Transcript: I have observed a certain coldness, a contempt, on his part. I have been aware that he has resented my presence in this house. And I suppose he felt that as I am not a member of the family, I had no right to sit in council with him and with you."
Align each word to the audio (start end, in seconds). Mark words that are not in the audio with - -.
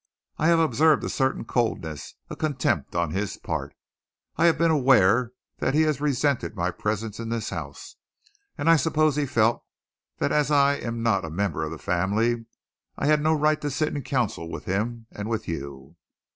I 0.39 0.47
have 0.47 0.57
observed 0.57 1.03
a 1.03 1.09
certain 1.09 1.45
coldness, 1.45 2.15
a 2.27 2.35
contempt, 2.35 2.95
on 2.95 3.11
his 3.11 3.37
part. 3.37 3.75
I 4.35 4.47
have 4.47 4.57
been 4.57 4.71
aware 4.71 5.31
that 5.59 5.75
he 5.75 5.83
has 5.83 6.01
resented 6.01 6.55
my 6.55 6.71
presence 6.71 7.19
in 7.19 7.29
this 7.29 7.51
house. 7.51 7.97
And 8.57 8.67
I 8.67 8.77
suppose 8.77 9.15
he 9.15 9.27
felt 9.27 9.63
that 10.17 10.31
as 10.31 10.49
I 10.49 10.73
am 10.73 11.03
not 11.03 11.23
a 11.23 11.29
member 11.29 11.63
of 11.63 11.69
the 11.69 11.77
family, 11.77 12.47
I 12.97 13.05
had 13.05 13.21
no 13.21 13.35
right 13.35 13.61
to 13.61 13.69
sit 13.69 13.95
in 13.95 14.01
council 14.01 14.49
with 14.49 14.65
him 14.65 15.05
and 15.11 15.29
with 15.29 15.47
you." 15.47 15.97